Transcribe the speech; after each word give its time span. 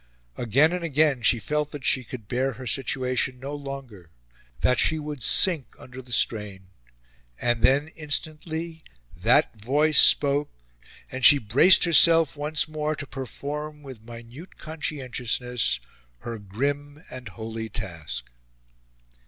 Again 0.35 0.73
and 0.73 0.83
again 0.83 1.21
she 1.21 1.37
felt 1.37 1.69
that 1.71 1.85
she 1.85 2.03
could 2.03 2.27
bear 2.27 2.53
her 2.53 2.65
situation 2.65 3.39
no 3.39 3.53
longer 3.53 4.09
that 4.61 4.79
she 4.79 4.97
would 4.97 5.21
sink 5.21 5.75
under 5.77 6.01
the 6.01 6.11
strain. 6.11 6.69
And 7.39 7.61
then, 7.61 7.89
instantly, 7.89 8.83
that 9.15 9.55
Voice 9.59 9.99
spoke: 9.99 10.49
and 11.11 11.23
she 11.23 11.37
braced 11.37 11.83
herself 11.83 12.35
once 12.35 12.67
more 12.67 12.95
to 12.95 13.05
perform, 13.05 13.83
with 13.83 14.01
minute 14.01 14.57
conscientiousness, 14.57 15.79
her 16.21 16.39
grim 16.39 17.03
and 17.11 17.29
holy 17.29 17.69
task. 17.69 18.27